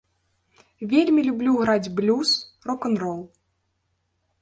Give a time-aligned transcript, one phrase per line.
[0.93, 2.29] Вельмі люблю граць блюз,
[2.71, 3.25] рок-н-рол.